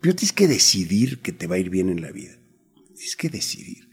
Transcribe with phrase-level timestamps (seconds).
[0.00, 2.34] Pero tienes que decidir que te va a ir bien en la vida.
[2.94, 3.88] Tienes que decidir.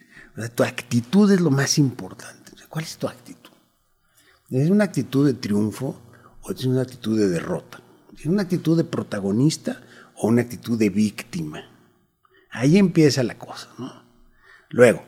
[0.56, 2.52] Tu actitud es lo más importante.
[2.70, 3.52] ¿Cuál es tu actitud?
[4.50, 6.00] ¿Es una actitud de triunfo
[6.42, 7.82] o es una actitud de derrota?
[8.18, 9.82] ¿Es una actitud de protagonista
[10.16, 11.64] o una actitud de víctima?
[12.52, 13.70] Ahí empieza la cosa.
[14.70, 15.04] Luego,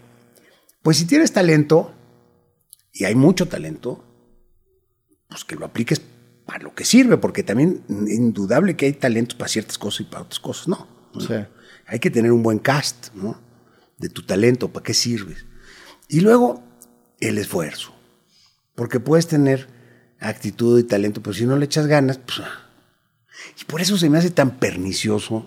[0.82, 1.94] pues si tienes talento,
[2.92, 4.04] y hay mucho talento,
[5.28, 6.02] pues que lo apliques
[6.50, 10.04] para lo que sirve, porque también es indudable que hay talentos para ciertas cosas y
[10.06, 10.88] para otras cosas no.
[11.86, 13.40] Hay que tener un buen cast, ¿no?
[14.00, 15.46] De tu talento, ¿para qué sirves?
[16.08, 16.64] Y luego,
[17.20, 17.94] el esfuerzo.
[18.74, 19.68] Porque puedes tener
[20.20, 22.40] actitud y talento, pero si no le echas ganas, pues...
[22.40, 22.66] Ah.
[23.62, 25.46] Y por eso se me hace tan pernicioso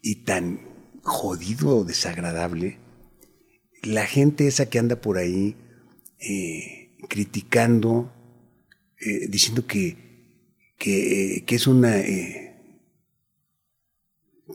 [0.00, 0.60] y tan
[1.02, 2.78] jodido o desagradable
[3.82, 5.54] la gente esa que anda por ahí
[6.18, 8.10] eh, criticando,
[9.00, 9.96] eh, diciendo que,
[10.76, 12.56] que, es una eh,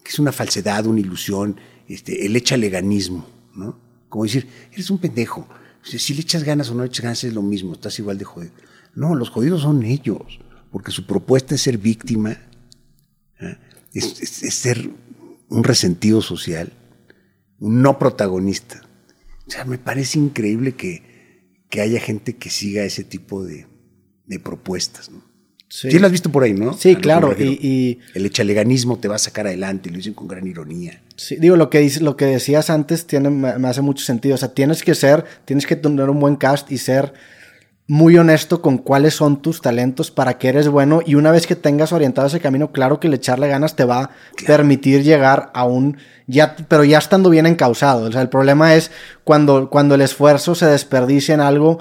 [0.06, 1.58] es una falsedad, una ilusión,
[1.88, 3.26] este, el echaleganismo,
[3.56, 3.80] ¿no?
[4.10, 5.48] Como decir, eres un pendejo.
[5.82, 8.26] Si le echas ganas o no le echas ganas es lo mismo, estás igual de
[8.26, 8.54] jodido.
[8.96, 10.40] No, los jodidos son ellos,
[10.72, 12.38] porque su propuesta es ser víctima,
[13.94, 14.06] es,
[14.54, 14.90] ser
[15.50, 16.74] un resentido social,
[17.60, 18.82] un no protagonista.
[19.48, 23.68] O sea, me parece increíble que, que haya gente que siga ese tipo de,
[24.26, 25.10] de propuestas.
[25.10, 25.22] ¿no?
[25.70, 25.90] Sí.
[25.98, 26.74] lo has visto por ahí, ¿no?
[26.74, 27.34] Sí, claro.
[27.38, 31.02] Y, El echaleganismo te va a sacar adelante, lo dicen con gran ironía.
[31.16, 34.36] Sí, digo, lo que, dices, lo que decías antes tiene, me hace mucho sentido.
[34.36, 37.14] O sea, tienes que ser, tienes que tener un buen cast y ser
[37.88, 41.56] muy honesto con cuáles son tus talentos, para que eres bueno y una vez que
[41.56, 44.12] tengas orientado ese camino, claro que el echarle ganas te va a
[44.48, 48.90] permitir llegar a un ya pero ya estando bien encausado, o sea, el problema es
[49.26, 51.80] cuando cuando el esfuerzo se desperdicia en algo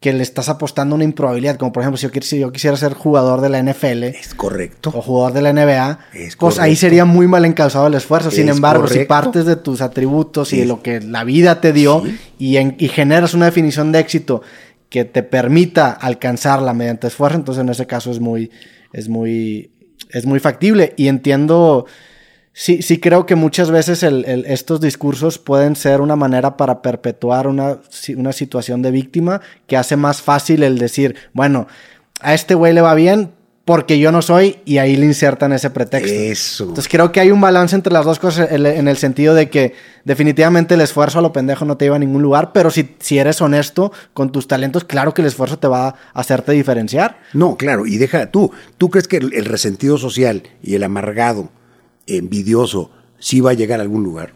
[0.00, 3.42] que le estás apostando una improbabilidad, como por ejemplo si yo, yo quisiera ser jugador
[3.42, 5.98] de la NFL, es correcto, o jugador de la NBA,
[6.38, 8.30] pues ahí sería muy mal encausado el esfuerzo.
[8.30, 12.02] Sin embargo, si partes de tus atributos y de lo que la vida te dio
[12.38, 14.40] y, y generas una definición de éxito
[14.88, 18.50] que te permita alcanzarla mediante esfuerzo, entonces en ese caso es muy,
[18.94, 19.70] es muy,
[20.08, 20.94] es muy factible.
[20.96, 21.84] Y entiendo,
[22.52, 27.78] sí, sí creo que muchas veces estos discursos pueden ser una manera para perpetuar una,
[28.16, 31.66] una situación de víctima que hace más fácil el decir, bueno,
[32.20, 33.32] a este güey le va bien,
[33.70, 36.12] porque yo no soy y ahí le insertan ese pretexto.
[36.12, 36.64] Eso.
[36.64, 39.74] Entonces creo que hay un balance entre las dos cosas en el sentido de que
[40.04, 43.18] definitivamente el esfuerzo a lo pendejo no te lleva a ningún lugar, pero si, si
[43.18, 47.20] eres honesto con tus talentos, claro que el esfuerzo te va a hacerte diferenciar.
[47.32, 51.50] No, claro, y deja tú, ¿tú crees que el, resentido social y el amargado,
[52.06, 54.34] envidioso, sí va a llegar a algún lugar?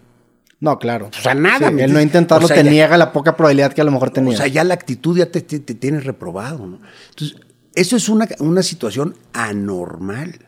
[0.60, 1.10] No, claro.
[1.16, 1.68] O sea, nada.
[1.68, 4.32] el no intentarlo te niega la poca probabilidad que a lo mejor tenía.
[4.32, 6.78] O sea, ya la actitud ya te, te, te tienes reprobado, ¿no?
[7.10, 7.36] Entonces,
[7.74, 10.38] eso es una, una situación anormal.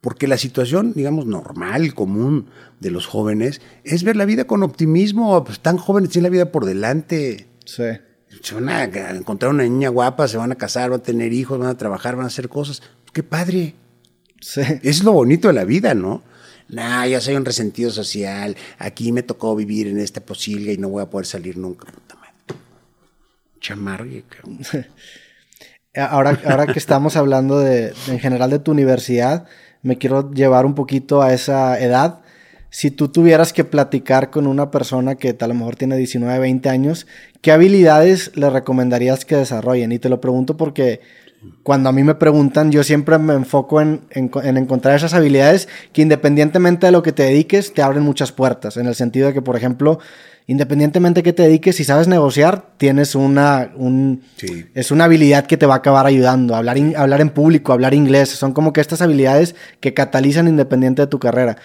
[0.00, 2.46] Porque la situación, digamos, normal, común
[2.78, 5.42] de los jóvenes es ver la vida con optimismo.
[5.42, 7.48] Pues, están jóvenes, tienen la vida por delante.
[7.64, 7.84] Sí.
[8.42, 11.58] Se van a encontrar una niña guapa, se van a casar, van a tener hijos,
[11.58, 12.82] van a trabajar, van a hacer cosas.
[13.12, 13.74] ¡Qué padre!
[14.40, 14.60] Sí.
[14.82, 16.22] Es lo bonito de la vida, ¿no?
[16.68, 18.56] Nah, yo soy un resentido social.
[18.78, 21.90] Aquí me tocó vivir en esta posilga y no voy a poder salir nunca.
[21.90, 22.32] Puta madre.
[23.60, 24.58] Chamargue, cabrón.
[25.96, 29.46] ahora, ahora que estamos hablando de, en general de tu universidad,
[29.82, 32.20] me quiero llevar un poquito a esa edad.
[32.70, 36.68] Si tú tuvieras que platicar con una persona que a lo mejor tiene 19, 20
[36.68, 37.06] años,
[37.40, 39.92] ¿qué habilidades le recomendarías que desarrollen?
[39.92, 41.00] Y te lo pregunto porque
[41.62, 46.02] cuando a mí me preguntan, yo siempre me enfoco en, en, encontrar esas habilidades que
[46.02, 48.76] independientemente de lo que te dediques, te abren muchas puertas.
[48.76, 50.00] En el sentido de que, por ejemplo,
[50.48, 54.22] independientemente que te dediques, si sabes negociar, tienes una, un,
[54.74, 56.56] es una habilidad que te va a acabar ayudando.
[56.56, 61.08] Hablar, hablar en público, hablar inglés, son como que estas habilidades que catalizan independiente de
[61.08, 61.58] tu carrera.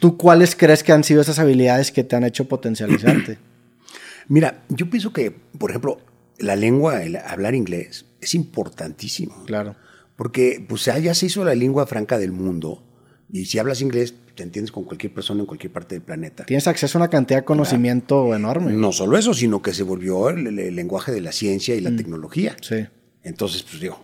[0.00, 3.38] ¿Tú cuáles crees que han sido esas habilidades que te han hecho potencializarte?
[4.28, 5.98] Mira, yo pienso que, por ejemplo,
[6.38, 9.44] la lengua, el hablar inglés, es importantísimo.
[9.44, 9.76] Claro.
[10.16, 12.84] Porque pues ya se hizo la lengua franca del mundo
[13.30, 16.44] y si hablas inglés, te entiendes con cualquier persona en cualquier parte del planeta.
[16.44, 18.72] Tienes acceso a una cantidad de conocimiento enorme.
[18.72, 21.96] No solo eso, sino que se volvió el, lenguaje de la ciencia y la mm.
[21.96, 22.56] tecnología.
[22.60, 22.86] Sí.
[23.22, 24.00] Entonces, pues digo,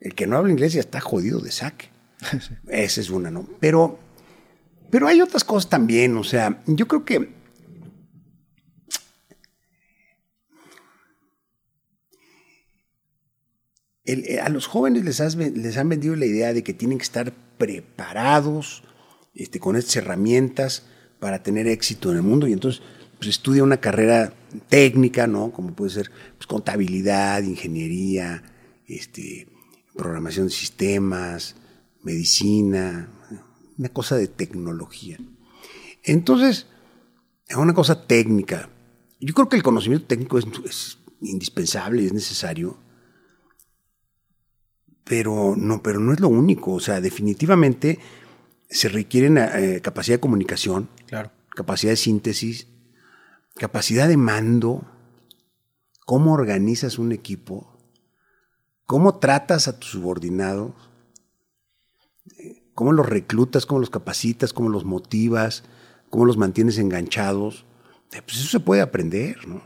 [0.00, 1.86] el que no habla inglés ya está jodido de saque.
[2.68, 3.48] Esa es una, ¿no?
[3.60, 3.98] Pero,
[4.90, 7.37] pero hay otras cosas también, o sea, yo creo que
[14.08, 18.82] eh, a los jóvenes les, han vendido la idea de que tienen que estar preparados
[19.34, 20.84] este, con estas herramientas
[21.20, 22.82] para tener éxito en el mundo y entonces
[23.18, 24.32] pues, estudia una carrera
[24.68, 25.52] técnica, ¿no?
[25.52, 28.42] Como puede ser pues, contabilidad, ingeniería,
[28.86, 29.46] este,
[29.94, 31.56] programación de sistemas,
[32.02, 33.10] medicina,
[33.76, 35.18] una cosa de tecnología.
[36.02, 36.66] Entonces,
[37.54, 38.70] una cosa técnica.
[39.20, 42.78] Yo creo que el conocimiento técnico es, es indispensable es necesario,
[45.08, 46.74] pero no, pero no es lo único.
[46.74, 47.98] O sea, definitivamente
[48.68, 51.30] se requieren eh, capacidad de comunicación, Claro.
[51.50, 52.66] capacidad de síntesis,
[53.56, 54.84] capacidad de mando,
[56.04, 57.76] cómo organizas un equipo,
[58.84, 60.72] cómo tratas a tus subordinados,
[62.74, 65.64] cómo los reclutas, cómo los capacitas, cómo los motivas,
[66.10, 67.64] cómo los mantienes enganchados.
[68.12, 69.62] Eh, Pues eso se puede aprender, ¿no?